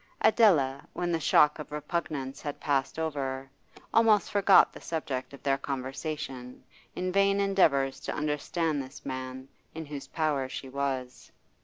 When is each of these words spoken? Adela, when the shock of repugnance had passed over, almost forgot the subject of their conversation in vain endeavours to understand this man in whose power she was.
Adela, 0.21 0.83
when 0.93 1.11
the 1.11 1.19
shock 1.19 1.59
of 1.59 1.71
repugnance 1.71 2.41
had 2.41 2.59
passed 2.59 2.97
over, 2.97 3.47
almost 3.93 4.31
forgot 4.31 4.73
the 4.73 4.81
subject 4.81 5.31
of 5.31 5.43
their 5.43 5.59
conversation 5.59 6.63
in 6.95 7.11
vain 7.11 7.39
endeavours 7.39 7.99
to 7.99 8.11
understand 8.11 8.81
this 8.81 9.05
man 9.05 9.47
in 9.75 9.85
whose 9.85 10.07
power 10.07 10.49
she 10.49 10.67
was. 10.69 11.31